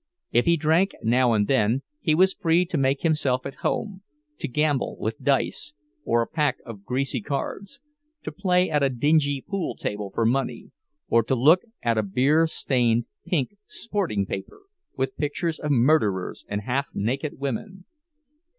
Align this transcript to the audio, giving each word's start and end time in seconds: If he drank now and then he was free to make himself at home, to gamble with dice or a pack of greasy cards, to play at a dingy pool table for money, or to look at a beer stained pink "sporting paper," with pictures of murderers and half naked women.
If 0.31 0.45
he 0.45 0.57
drank 0.57 0.95
now 1.03 1.33
and 1.33 1.47
then 1.47 1.83
he 1.99 2.15
was 2.15 2.33
free 2.33 2.65
to 2.65 2.75
make 2.79 3.01
himself 3.03 3.45
at 3.45 3.57
home, 3.61 4.01
to 4.39 4.47
gamble 4.47 4.97
with 4.97 5.21
dice 5.21 5.73
or 6.03 6.23
a 6.23 6.27
pack 6.27 6.57
of 6.65 6.83
greasy 6.85 7.21
cards, 7.21 7.79
to 8.23 8.31
play 8.31 8.67
at 8.67 8.81
a 8.81 8.89
dingy 8.89 9.45
pool 9.47 9.75
table 9.75 10.09
for 10.11 10.25
money, 10.25 10.71
or 11.07 11.21
to 11.21 11.35
look 11.35 11.61
at 11.83 11.99
a 11.99 12.01
beer 12.01 12.47
stained 12.47 13.05
pink 13.27 13.57
"sporting 13.67 14.25
paper," 14.25 14.61
with 14.97 15.17
pictures 15.17 15.59
of 15.59 15.69
murderers 15.69 16.45
and 16.49 16.61
half 16.61 16.87
naked 16.95 17.37
women. 17.37 17.85